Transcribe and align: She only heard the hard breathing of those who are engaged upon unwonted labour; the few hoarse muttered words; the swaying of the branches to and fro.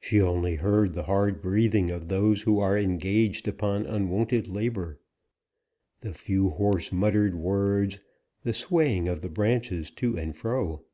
She 0.00 0.18
only 0.18 0.54
heard 0.54 0.94
the 0.94 1.02
hard 1.02 1.42
breathing 1.42 1.90
of 1.90 2.08
those 2.08 2.40
who 2.40 2.58
are 2.58 2.78
engaged 2.78 3.46
upon 3.46 3.84
unwonted 3.84 4.48
labour; 4.48 4.98
the 6.00 6.14
few 6.14 6.48
hoarse 6.48 6.90
muttered 6.90 7.34
words; 7.34 8.00
the 8.44 8.54
swaying 8.54 9.08
of 9.10 9.20
the 9.20 9.28
branches 9.28 9.90
to 9.90 10.16
and 10.16 10.34
fro. 10.34 10.84